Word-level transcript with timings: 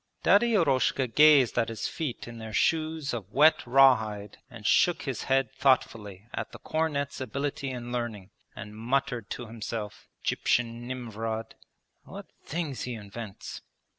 Daddy 0.23 0.55
Eroshka 0.55 1.05
gazed 1.05 1.59
at 1.59 1.69
his 1.69 1.87
feet 1.87 2.27
in 2.27 2.39
their 2.39 2.53
shoes 2.53 3.13
of 3.13 3.31
wet 3.31 3.61
raw 3.67 3.95
hide 3.95 4.39
and 4.49 4.65
shook 4.65 5.03
his 5.03 5.25
head 5.25 5.53
thoughtfully 5.53 6.25
at 6.33 6.51
the 6.51 6.57
cornet's 6.57 7.21
ability 7.21 7.69
and 7.69 7.91
learning, 7.91 8.31
and 8.55 8.75
muttered 8.75 9.29
to 9.29 9.45
himself: 9.45 10.07
'Gyptian 10.23 10.87
Nimvrod! 10.87 11.53
What 12.03 12.25
things 12.45 12.81
he 12.81 12.95
invents!' 12.95 13.61